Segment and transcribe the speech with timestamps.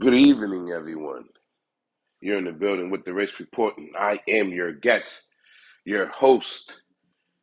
[0.00, 1.26] Good evening, everyone.
[2.20, 5.28] You're in the building with the Race Report, and I am your guest,
[5.84, 6.82] your host,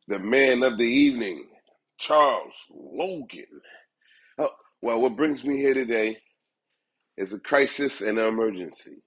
[0.08, 1.46] the man of the evening,
[1.98, 3.46] Charles Logan.
[4.38, 4.50] Oh,
[4.82, 6.18] well, what brings me here today
[7.16, 9.02] is a crisis and an emergency.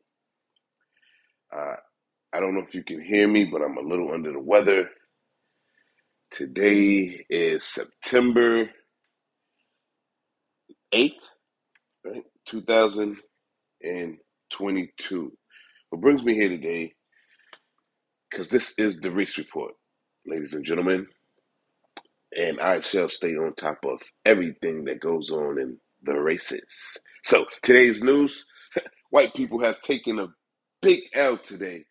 [1.55, 1.75] Uh,
[2.33, 4.89] I don't know if you can hear me, but I'm a little under the weather.
[6.31, 8.69] Today is September
[10.93, 11.15] 8th,
[12.05, 12.23] right?
[13.83, 15.33] 2022.
[15.91, 16.93] What brings me here today,
[18.31, 19.73] because this is the Race Report,
[20.27, 21.07] ladies and gentlemen.
[22.37, 26.97] and I shall stay on top of everything that goes on in the races.
[27.23, 28.45] So today's news:
[29.11, 30.29] white people has taken a
[30.81, 31.85] big L today,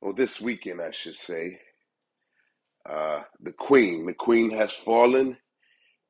[0.00, 1.60] or this weekend, I should say.
[2.88, 5.36] Uh, the queen, the queen has fallen,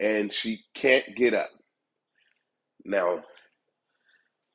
[0.00, 1.50] and she can't get up.
[2.84, 3.22] Now,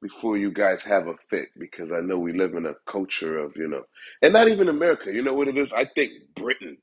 [0.02, 3.56] before you guys have a fit, because I know we live in a culture of
[3.58, 3.84] you know,
[4.22, 5.14] and not even America.
[5.14, 5.74] You know what it is?
[5.74, 6.78] I think Britain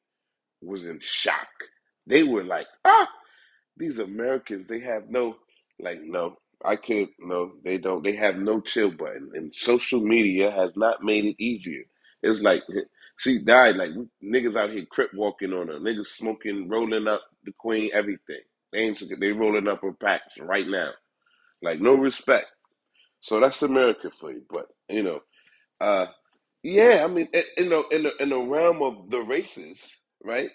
[0.63, 1.49] was in shock.
[2.07, 3.11] They were like, ah.
[3.77, 5.39] these Americans, they have no,
[5.81, 8.05] like, no, I can't, no, they don't.
[8.05, 9.33] They have no chill button.
[9.35, 11.85] And social media has not made it easier.
[12.23, 12.65] It's like,
[13.19, 13.91] she died, like,
[14.25, 18.41] niggas out here crip walking on her, niggas smoking, rolling up the queen, everything.
[18.73, 20.91] They ain't, they rolling up her packs right now.
[21.63, 22.47] Like, no respect.
[23.21, 24.43] So that's America for you.
[24.51, 25.21] But, you know,
[25.81, 26.07] uh,
[26.63, 30.51] yeah, I mean, in the, in the, in the realm of the races, right?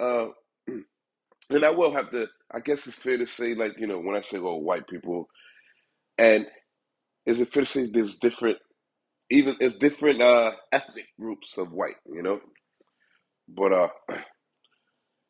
[0.00, 0.28] Uh,
[1.50, 2.28] and I will have to.
[2.52, 5.28] I guess it's fair to say, like you know, when I say oh white people,
[6.18, 6.46] and
[7.26, 8.58] is it fair to say there's different,
[9.30, 12.40] even it's different uh ethnic groups of white, you know,
[13.48, 13.88] but uh,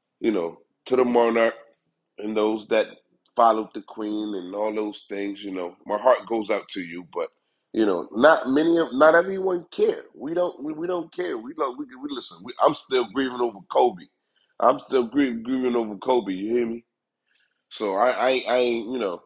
[0.21, 1.55] you know, to the monarch
[2.19, 2.89] and those that
[3.37, 7.07] followed the queen and all those things, you know, my heart goes out to you,
[7.15, 7.31] but
[7.73, 10.05] you know, not many of, not everyone care.
[10.15, 11.39] We don't, we, we don't care.
[11.39, 12.39] We love, we, we listen.
[12.43, 14.05] We, I'm still grieving over Kobe.
[14.61, 15.45] I'm still grieving,
[15.77, 16.33] over Kobe.
[16.35, 16.85] You hear me?
[17.71, 19.23] So I, I, I ain't, you know.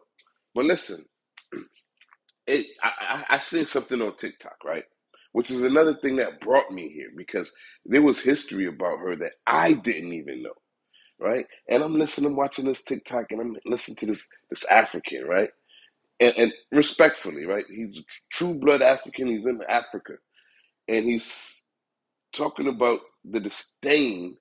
[0.54, 1.04] But listen,
[2.48, 2.92] it, I,
[3.30, 4.84] I, I seen something on TikTok, right?
[5.32, 7.52] Which is another thing that brought me here because
[7.86, 10.54] there was history about her that I didn't even know,
[11.20, 11.46] right?
[11.68, 15.50] And I'm listening, watching this TikTok, and I'm listening to this this African, right?
[16.20, 17.66] And, and respectfully, right?
[17.68, 18.02] He's a
[18.32, 19.28] true blood African.
[19.28, 20.14] He's in Africa,
[20.88, 21.62] and he's
[22.32, 24.36] talking about the disdain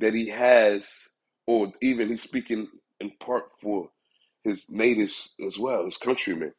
[0.00, 1.08] that he has,
[1.48, 2.68] or even he's speaking
[3.00, 3.90] in part for
[4.44, 6.54] his natives as well, his countrymen,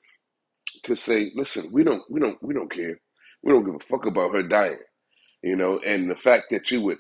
[0.84, 3.00] to say, listen, we don't, we don't, we don't care.
[3.44, 4.80] We don't give a fuck about her dying,
[5.44, 5.80] you know.
[5.80, 7.00] And the fact that you would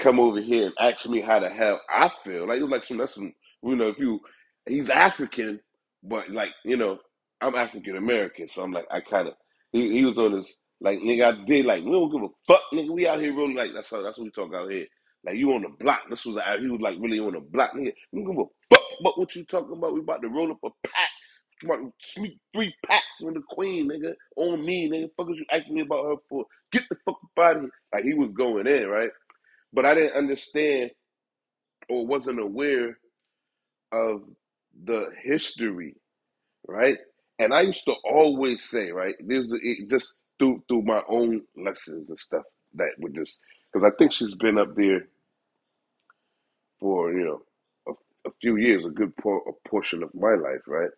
[0.00, 2.84] come over here and ask me how the hell I feel, like it was like
[2.84, 3.34] some, that's some,
[3.64, 4.20] you know, if you,
[4.68, 5.60] he's African,
[6.04, 7.00] but like, you know,
[7.42, 9.34] I'm African American, so I'm like, I kind of,
[9.72, 12.62] he, he was on this, like, nigga, I did, like, we don't give a fuck,
[12.74, 14.86] nigga, we out here rolling, like, that's how, that's what we talk out here.
[15.24, 17.94] Like, you on the block, this was, he was like really on the block, nigga,
[18.12, 20.70] we don't give a fuck what you talking about, we about to roll up a
[20.88, 21.10] pack,
[21.64, 25.76] about to sneak three packs with the queen, nigga, on me, nigga, fuck you asking
[25.76, 26.46] me about her for?
[26.72, 27.70] Get the fuck up out of here.
[27.94, 29.10] Like, he was going in, right?
[29.72, 30.92] But I didn't understand
[31.90, 32.98] or wasn't aware
[33.92, 34.22] of
[34.84, 35.96] the history,
[36.68, 36.98] right?
[37.38, 42.08] And I used to always say, right, this it just through through my own lessons
[42.08, 42.44] and stuff
[42.74, 43.40] that would just
[43.72, 45.06] because I think she's been up there
[46.80, 47.42] for you know
[47.88, 50.90] a, a few years, a good por- a portion of my life, right?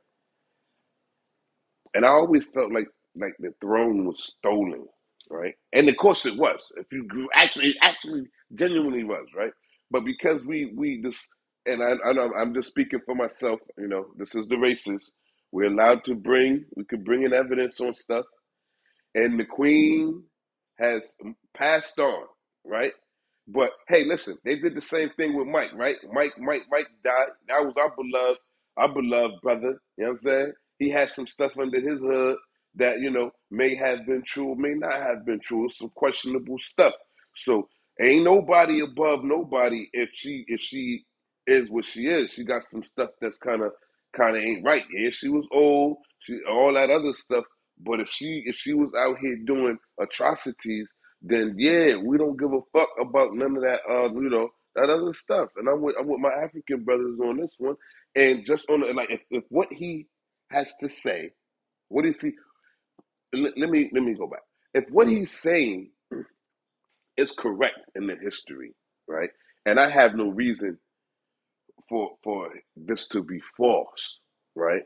[1.94, 4.86] And I always felt like like the throne was stolen,
[5.32, 5.56] right?
[5.74, 6.60] And of course it was.
[6.78, 9.52] If you grew, actually, it actually genuinely was, right?
[9.90, 11.28] But because we we just
[11.66, 15.12] and I, I know I'm just speaking for myself, you know, this is the racist.
[15.52, 18.26] We're allowed to bring, we could bring in evidence on stuff,
[19.14, 20.24] and the queen
[20.80, 21.16] has
[21.56, 22.24] passed on,
[22.66, 22.92] right?
[23.48, 25.98] But hey, listen, they did the same thing with Mike, right?
[26.12, 27.28] Mike, Mike, Mike died.
[27.48, 28.40] That was our beloved,
[28.78, 29.80] our beloved brother.
[29.98, 30.52] You know what I'm saying?
[30.80, 32.36] He had some stuff under his hood
[32.76, 35.68] that you know may have been true, may not have been true.
[35.68, 36.94] It's Some questionable stuff.
[37.36, 37.68] So
[38.02, 41.04] ain't nobody above nobody if she if she
[41.46, 42.32] is what she is.
[42.32, 43.72] She got some stuff that's kind of
[44.16, 44.84] kind of ain't right.
[44.92, 45.98] Yeah, she was old.
[46.20, 47.44] She all that other stuff.
[47.80, 50.88] But if she if she was out here doing atrocities
[51.22, 54.90] then yeah, we don't give a fuck about none of that, uh, you know, that
[54.90, 55.50] other stuff.
[55.58, 57.76] And I'm with I'm with my African brothers on this one.
[58.16, 60.08] And just on the, like, if, if what he
[60.50, 61.32] has to say,
[61.88, 62.32] what is he?
[63.34, 64.42] Let, let me let me go back.
[64.74, 65.90] If what he's saying
[67.16, 68.74] is correct in the history,
[69.08, 69.30] right?
[69.66, 70.78] And I have no reason
[71.88, 74.20] for for this to be false,
[74.56, 74.82] right?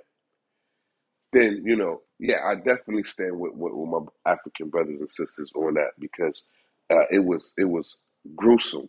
[1.32, 5.50] Then you know yeah, I definitely stand with, with, with my African brothers and sisters
[5.56, 6.44] on that because
[6.90, 7.98] uh, it was it was
[8.36, 8.88] gruesome.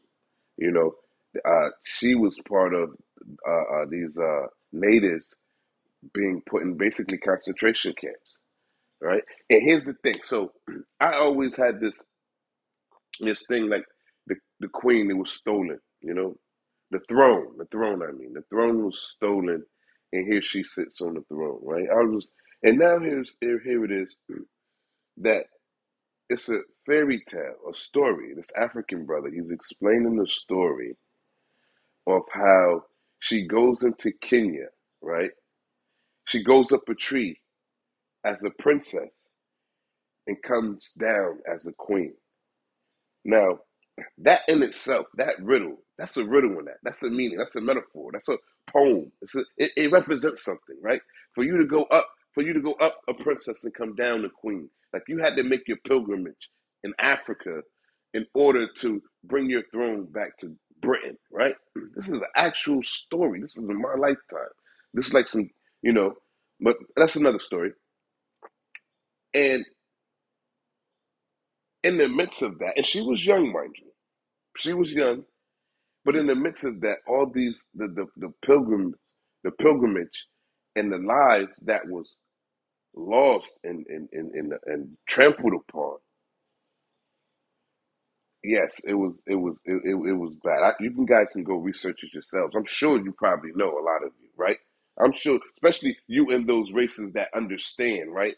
[0.57, 0.94] You know,
[1.45, 2.92] uh, she was part of
[3.48, 3.51] uh,
[3.81, 5.36] uh, these uh, natives
[6.13, 8.38] being put in basically concentration camps,
[9.01, 9.23] right?
[9.49, 10.21] And here's the thing.
[10.23, 10.53] So
[10.99, 12.01] I always had this
[13.19, 13.85] this thing like
[14.27, 15.79] the the queen it was stolen.
[16.01, 16.35] You know,
[16.91, 18.01] the throne, the throne.
[18.03, 19.63] I mean, the throne was stolen,
[20.13, 21.88] and here she sits on the throne, right?
[21.91, 22.27] I was,
[22.63, 24.15] and now here's here, here it is
[25.17, 25.45] that
[26.29, 28.33] it's a fairy tale, a story.
[28.35, 30.95] This African brother, he's explaining the story
[32.07, 32.83] of how
[33.19, 34.67] she goes into Kenya,
[35.01, 35.31] right?
[36.25, 37.39] She goes up a tree
[38.27, 39.29] as a princess
[40.27, 42.13] and comes down as a queen.
[43.25, 43.59] Now,
[44.19, 46.77] that in itself, that riddle, that's a riddle in that.
[46.83, 47.38] That's a meaning.
[47.38, 48.12] That's a metaphor.
[48.13, 48.38] That's a
[48.71, 49.12] poem.
[49.24, 51.01] A, it, it represents something, right?
[51.35, 54.25] For you to go up, for you to go up a princess and come down
[54.25, 54.69] a queen.
[54.94, 56.50] Like you had to make your pilgrimage
[56.83, 57.62] in Africa
[58.13, 61.56] in order to bring your throne back to Britain, right?
[61.95, 63.41] This is an actual story.
[63.41, 64.53] This is in my lifetime.
[64.94, 65.50] This is like some,
[65.81, 66.15] you know,
[66.59, 67.71] but that's another story.
[69.38, 69.66] And
[71.84, 73.92] in the midst of that, and she was young, mind you,
[74.57, 75.25] she was young,
[76.06, 78.95] but in the midst of that, all these the the, the pilgrim,
[79.44, 80.28] the pilgrimage,
[80.75, 82.16] and the lives that was
[82.95, 85.98] lost and and and and, and trampled upon.
[88.44, 90.63] Yes, it was it was it, it, it was bad.
[90.63, 92.56] I, you can guys can go research it yourselves.
[92.56, 94.57] I'm sure you probably know a lot of you, right?
[95.04, 98.36] I'm sure, especially you in those races that understand, right?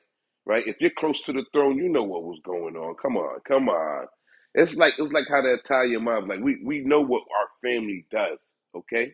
[0.49, 0.67] Right?
[0.67, 2.95] If you're close to the throne, you know what was going on.
[2.99, 4.07] Come on, come on.
[4.55, 8.07] It's like it's like how the Italian mob, like we we know what our family
[8.11, 9.13] does, okay?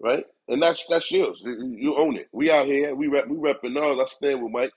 [0.00, 0.24] Right?
[0.48, 1.42] And that's that's yours.
[1.46, 2.28] You own it.
[2.32, 4.02] We out here, we rep we repping all.
[4.02, 4.72] I stand with Mike,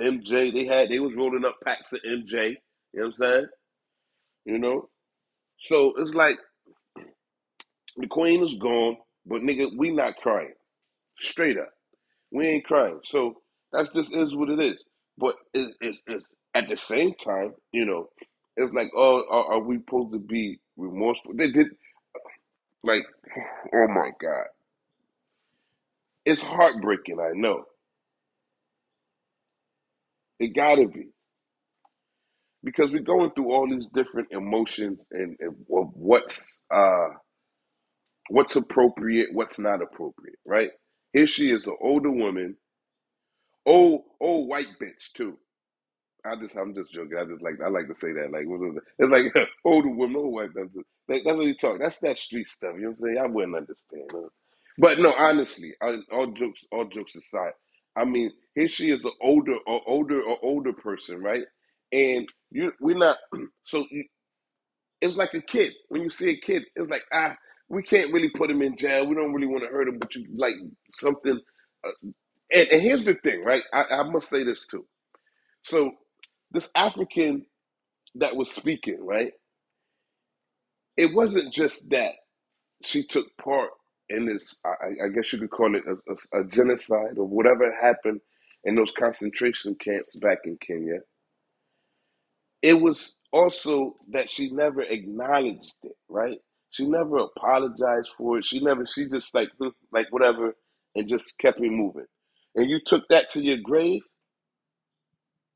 [0.00, 0.52] MJ.
[0.52, 2.56] They had they was rolling up packs of MJ.
[2.94, 3.46] You know what I'm saying?
[4.44, 4.88] You know?
[5.58, 6.38] So it's like
[7.96, 10.54] the queen is gone, but nigga, we not crying.
[11.20, 11.70] Straight up.
[12.32, 13.00] We ain't crying.
[13.04, 13.42] So
[13.76, 14.84] that's just is what it is.
[15.18, 18.08] But it's, it's, it's at the same time, you know,
[18.56, 21.34] it's like, oh, are, are we supposed to be remorseful?
[21.36, 21.68] They did,
[22.84, 23.04] like,
[23.74, 24.46] oh my God.
[26.26, 27.64] It's heartbreaking, I know.
[30.40, 31.08] It gotta be.
[32.64, 35.54] Because we're going through all these different emotions and, and
[35.94, 37.08] what's uh
[38.30, 40.70] what's appropriate, what's not appropriate, right?
[41.12, 42.56] Here she is, an older woman,
[43.66, 45.38] old old white bitch too.
[46.24, 47.18] I just I'm just joking.
[47.18, 48.30] I just like I like to say that.
[48.32, 48.46] Like?
[48.98, 50.50] It's like older woman, old white.
[50.54, 50.70] That's,
[51.08, 51.78] that's what you talk.
[51.80, 52.74] That's that street stuff.
[52.76, 53.18] You know what I'm saying?
[53.18, 54.10] I wouldn't understand.
[54.12, 54.28] Huh?
[54.78, 57.52] But no, honestly, I, all jokes all jokes aside,
[57.96, 61.44] I mean, here she is, an older or older or older person, right?
[61.92, 63.16] And you we're not
[63.64, 63.86] so
[65.00, 65.72] it's like a kid.
[65.88, 67.36] When you see a kid, it's like ah,
[67.68, 69.06] we can't really put him in jail.
[69.06, 70.56] We don't really want to hurt him, but you like
[70.92, 71.40] something.
[72.52, 73.62] And, and here's the thing, right?
[73.74, 74.86] I, I must say this too.
[75.62, 75.92] So
[76.52, 77.46] this African
[78.16, 79.32] that was speaking, right?
[80.96, 82.12] It wasn't just that
[82.84, 83.70] she took part
[84.10, 84.56] in this.
[84.64, 84.70] I,
[85.06, 88.20] I guess you could call it a, a, a genocide or whatever happened
[88.64, 91.00] in those concentration camps back in Kenya.
[92.62, 96.38] It was also that she never acknowledged it, right?
[96.70, 98.46] She never apologized for it.
[98.46, 98.86] She never.
[98.86, 99.50] She just like
[99.92, 100.56] like whatever,
[100.96, 102.06] and just kept it moving.
[102.56, 104.02] And you took that to your grave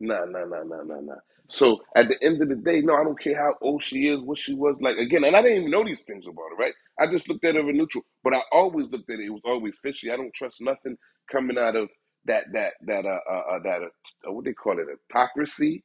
[0.01, 1.15] Nah, nah, nah, nah, nah, nah.
[1.49, 4.21] So at the end of the day, no, I don't care how old she is,
[4.21, 4.99] what she was like.
[4.99, 6.75] Again, and I didn't even know these things about her, right?
[6.99, 9.27] I just looked at her in neutral, but I always looked at it.
[9.27, 10.11] It was always fishy.
[10.11, 10.97] I don't trust nothing
[11.31, 11.89] coming out of
[12.25, 13.83] that that that uh, uh, uh that
[14.29, 15.85] uh, what they call it hypocrisy,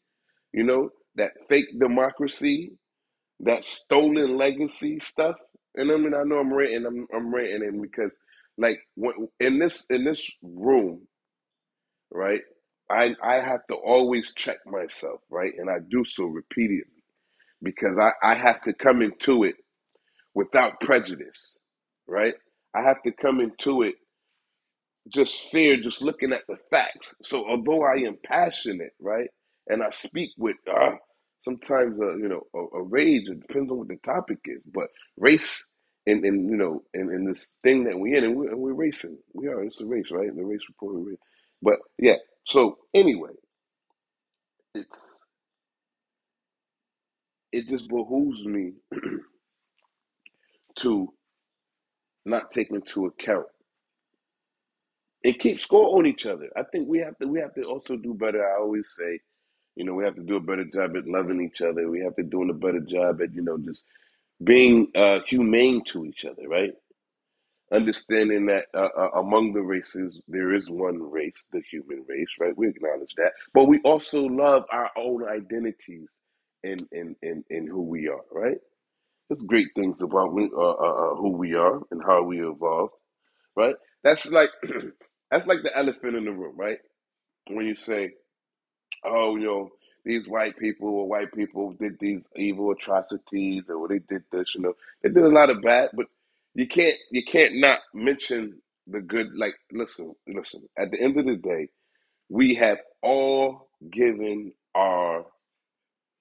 [0.54, 2.74] you know, that fake democracy,
[3.42, 5.38] that stolen legacy stuff.
[5.76, 6.86] And I mean, I know I'm ranting.
[6.86, 8.18] I'm I'm ranting because
[8.58, 11.02] like when, in this in this room
[12.12, 12.42] right?
[12.90, 15.54] I I have to always check myself, right?
[15.58, 17.04] And I do so repeatedly
[17.64, 19.56] because I, I have to come into it
[20.36, 21.60] without prejudice,
[22.08, 22.36] right?
[22.76, 23.96] I have to come into it
[25.14, 27.16] just fair, just looking at the facts.
[27.24, 29.30] So although I am passionate, right,
[29.68, 30.92] and I speak with uh,
[31.44, 34.88] sometimes uh, you know a, a rage, it depends on what the topic is, but
[35.18, 35.68] race
[36.08, 38.74] and, and you know and, and this thing that we in and we're, and we're
[38.74, 39.18] racing.
[39.34, 39.64] We are.
[39.64, 40.36] It's a race, right?
[40.36, 40.96] The race report.
[40.96, 41.16] We're
[41.62, 42.18] But yeah.
[42.46, 43.32] So anyway,
[44.76, 45.24] it's
[47.54, 48.74] it just behooves me
[50.78, 51.14] to
[52.26, 53.48] not take into account
[55.24, 56.50] and keep score on each other.
[56.58, 58.46] I think we have to we have to also do better.
[58.48, 59.22] I always say,
[59.76, 61.90] you know, we have to do a better job at loving each other.
[61.90, 63.86] We have to doing a better job at you know just
[64.44, 66.72] being uh, humane to each other, right?
[67.74, 72.58] Understanding that uh, uh, among the races there is one race, the human race, right?
[72.58, 76.10] We acknowledge that, but we also love our own identities
[76.64, 78.58] and, in in, in who we are, right?
[79.30, 82.92] There's great things about we, uh, uh, uh, who we are and how we evolve,
[83.56, 83.76] right?
[84.04, 84.52] That's like
[85.32, 86.80] that's like the elephant in the room, right?
[87.50, 88.12] When you say,
[89.06, 89.70] "Oh, you know,
[90.06, 94.62] these white people or white people did these evil atrocities or they did this," you
[94.64, 96.08] know, they did a lot of bad, but
[96.56, 99.36] you can't you can't not mention the good.
[99.36, 100.70] Like, listen, listen.
[100.78, 101.70] At the end of the day,
[102.30, 105.26] we have all given our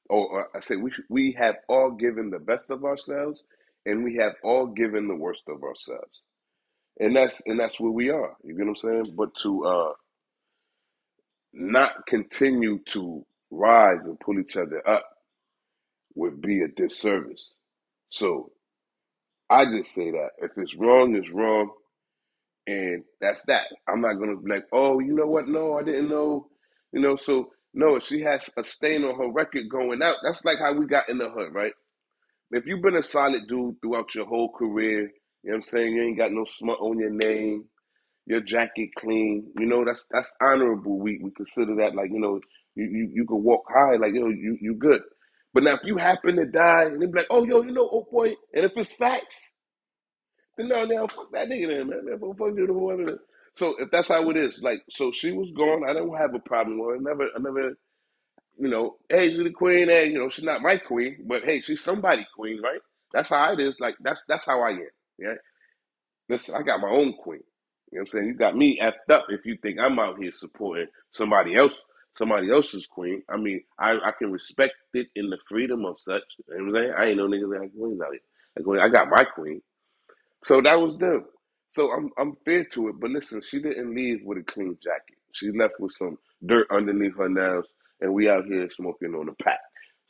[0.09, 3.45] or I say we we have all given the best of ourselves,
[3.85, 6.23] and we have all given the worst of ourselves,
[7.01, 8.37] and that's and that's where we are.
[8.45, 9.15] You get what I'm saying?
[9.17, 9.93] But to uh,
[11.53, 15.09] not continue to rise and pull each other up
[16.15, 17.57] would be a disservice.
[18.11, 18.53] So
[19.51, 21.71] I just say that if it's wrong, it's wrong,
[22.67, 23.67] and that's that.
[23.89, 25.49] I'm not gonna be like, oh, you know what?
[25.49, 26.49] No, I didn't know.
[26.93, 30.45] You know, so no, if she has a stain on her record going out, that's
[30.45, 31.73] like how we got in the hood, right?
[32.53, 35.95] if you've been a solid dude throughout your whole career, you know what I'm saying?
[35.95, 37.67] You ain't got no smut on your name,
[38.27, 40.99] your jacket clean, you know, that's that's honorable.
[40.99, 42.41] We we consider that like, you know,
[42.75, 45.03] you you, you can walk high, like, you know, you you good.
[45.53, 47.89] But now if you happen to die and they be like, oh yo, you know,
[47.93, 49.51] oh boy, and if it's facts,
[50.57, 52.05] then no, now fuck that nigga then, man.
[52.05, 53.19] man fuck, you, whoever.
[53.57, 55.89] So if that's how it is, like, so she was gone.
[55.89, 56.97] I don't have a problem with her.
[56.97, 57.77] I never, I never
[58.59, 61.61] you know, hey, you're the queen, and you know, she's not my queen, but hey,
[61.61, 62.81] she's somebody queen, right?
[63.13, 63.79] That's how it is.
[63.81, 64.89] Like that's that's how I am.
[65.19, 65.35] Yeah.
[66.29, 67.41] Listen, I got my own queen.
[67.93, 68.27] You know what I'm saying?
[68.27, 71.75] You got me effed up if you think I'm out here supporting somebody else,
[72.19, 73.23] somebody else's queen.
[73.29, 76.25] I mean, I, I can respect it in the freedom of such.
[76.49, 76.95] You know what I'm saying?
[76.99, 78.81] I ain't no niggas that have queens out here.
[78.83, 79.63] I got my queen.
[80.47, 81.27] So that was them.
[81.69, 85.19] So I'm I'm fair to it, but listen, she didn't leave with a clean jacket.
[85.33, 87.67] She left with some dirt underneath her nails,
[88.01, 89.61] and we out here smoking on the pack.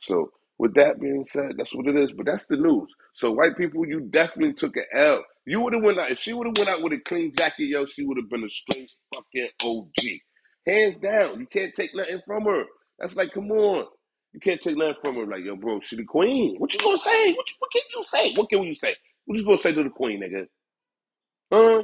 [0.01, 2.11] So with that being said, that's what it is.
[2.13, 2.93] But that's the news.
[3.13, 5.23] So white people, you definitely took an L.
[5.45, 7.65] You would have went out if she would have went out with a clean jacket,
[7.65, 7.85] yo.
[7.85, 10.05] She would have been a straight fucking OG,
[10.67, 11.39] hands down.
[11.39, 12.65] You can't take nothing from her.
[12.99, 13.85] That's like, come on.
[14.33, 15.27] You can't take nothing from her.
[15.27, 16.55] Like, yo, bro, she the queen.
[16.59, 17.33] What you gonna say?
[17.33, 18.33] What, you, what can you say?
[18.35, 18.95] What can you say?
[19.25, 20.47] What you gonna say to the queen, nigga?
[21.51, 21.83] Huh?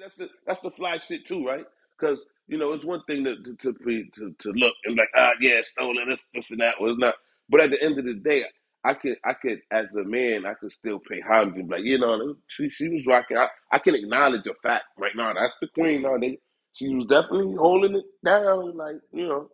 [0.00, 1.64] That's the that's the fly shit too, right?
[1.98, 5.08] Because you know it's one thing to to to, be, to to look and like,
[5.16, 7.16] ah, yeah, stolen this this and that was not.
[7.48, 8.44] But at the end of the day,
[8.84, 11.84] I could I could as a man I could still pay homage and be like,
[11.84, 13.38] you know, she she was rocking.
[13.38, 15.34] I, I can acknowledge the fact right now.
[15.34, 16.18] That's the queen now.
[16.18, 16.38] They
[16.74, 19.50] she was definitely holding it down, like you know.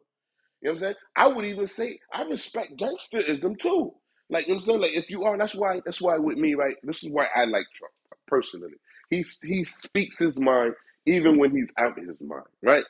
[0.63, 0.95] You know what I'm saying?
[1.17, 3.95] I would even say I respect gangsterism too.
[4.31, 4.81] Like you know what I'm saying?
[4.83, 6.77] Like if you are, that's why that's why with me, right?
[6.83, 7.95] This is why I like Trump
[8.27, 8.75] personally.
[9.11, 10.75] He he speaks his mind
[11.07, 12.85] even when he's out of his mind, right?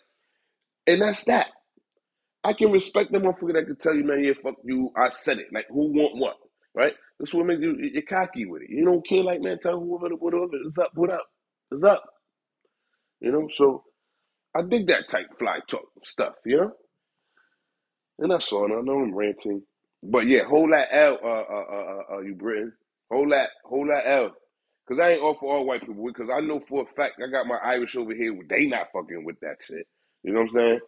[0.86, 1.48] And that's that.
[2.44, 5.38] I can respect the motherfucker that can tell you, man, yeah, fuck you, I said
[5.38, 5.48] it.
[5.52, 6.36] Like who want what,
[6.74, 6.94] right?
[7.20, 8.70] This makes you you're cocky with it.
[8.70, 11.26] You don't care, like man, tell whoever whatever it's up, what up,
[11.72, 12.04] it's up.
[13.20, 13.84] You know, so
[14.56, 16.72] I dig that type fly talk stuff, you know.
[18.20, 18.66] And that's all.
[18.66, 19.62] And I know I'm ranting,
[20.04, 21.76] but yeah, hold that L, uh, uh, uh,
[22.14, 22.72] uh, uh, you Britain,
[23.12, 24.34] hold that, hold that L,
[24.88, 26.06] because I ain't all for all white people.
[26.06, 28.34] Because I know for a fact I got my Irish over here.
[28.48, 29.86] They not fucking with that shit.
[30.24, 30.80] You know what I'm saying?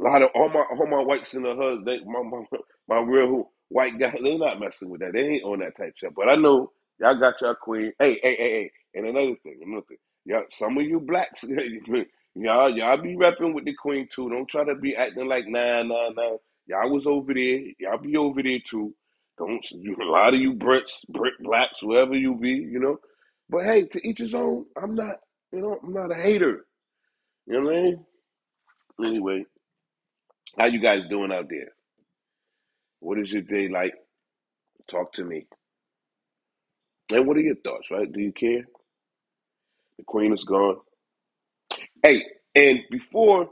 [0.00, 2.44] A lot of all my all my whites in the hood, they, my, my
[2.88, 5.12] my real white guys, they not messing with that.
[5.14, 6.14] They ain't on that type shit.
[6.16, 7.92] But I know y'all got your queen.
[8.00, 8.72] Hey, hey, hey, hey.
[8.94, 11.44] And another thing, another thing, y'all, some of you blacks,
[12.34, 14.30] y'all y'all be repping with the queen too.
[14.30, 16.36] Don't try to be acting like nah, nah, nah.
[16.66, 17.60] Y'all was over there.
[17.78, 18.94] Y'all be over there too.
[19.38, 22.98] Don't you, a lot of you Brits, Brit blacks, whoever you be, you know.
[23.50, 24.66] But hey, to each his own.
[24.80, 25.16] I'm not,
[25.52, 26.66] you know, I'm not a hater.
[27.46, 28.06] You know what I mean?
[29.04, 29.46] Anyway,
[30.58, 31.72] how you guys doing out there?
[33.00, 33.94] What is your day like?
[34.90, 35.46] Talk to me.
[37.12, 38.10] And what are your thoughts, right?
[38.10, 38.64] Do you care?
[39.98, 40.78] The queen is gone.
[42.04, 42.24] Hey,
[42.56, 43.50] and before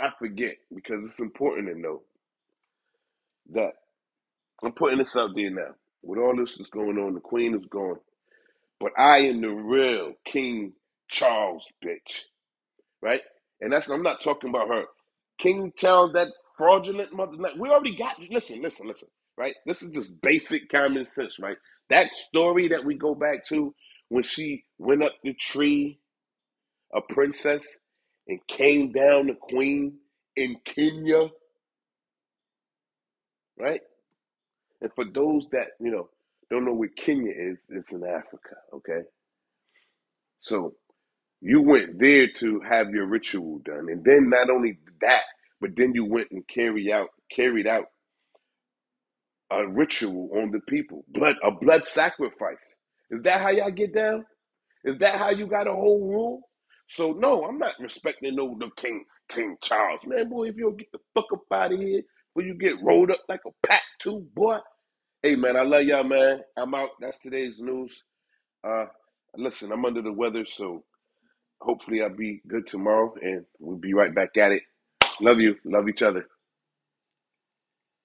[0.00, 2.02] I forget, because it's important to know
[3.52, 3.74] that
[4.62, 5.74] I'm putting this out there now.
[6.02, 7.98] With all this that's going on, the queen is gone.
[8.80, 10.74] But I am the real King
[11.08, 12.22] Charles, bitch.
[13.02, 13.22] Right?
[13.60, 14.84] And that's I'm not talking about her.
[15.38, 17.32] King Charles, that fraudulent mother.
[17.58, 19.08] We already got listen, listen, listen.
[19.38, 19.56] Right?
[19.66, 21.58] This is just basic common sense, right?
[21.90, 23.74] That story that we go back to
[24.10, 26.00] when she went up the tree,
[26.94, 27.66] a princess,
[28.28, 29.98] and came down the Queen
[30.36, 31.30] in Kenya,
[33.58, 33.80] right?
[34.80, 36.08] And for those that you know
[36.50, 38.56] don't know where Kenya is, it's in Africa.
[38.74, 39.02] Okay,
[40.38, 40.74] so
[41.40, 45.22] you went there to have your ritual done, and then not only that,
[45.60, 47.86] but then you went and carry out carried out
[49.50, 52.76] a ritual on the people, blood a blood sacrifice.
[53.10, 54.26] Is that how y'all get down?
[54.84, 56.42] Is that how you got a whole rule?
[56.92, 60.30] So no, I'm not respecting no the King King Charles, man.
[60.30, 62.02] Boy, if you don't get the fuck up out of here,
[62.34, 64.58] before you get rolled up like a pack too, boy.
[65.22, 66.42] Hey man, I love y'all, man.
[66.58, 66.90] I'm out.
[67.00, 68.04] That's today's news.
[68.66, 68.86] Uh,
[69.36, 70.84] listen, I'm under the weather, so
[71.60, 74.64] hopefully I'll be good tomorrow, and we'll be right back at it.
[75.20, 75.56] Love you.
[75.64, 76.26] Love each other.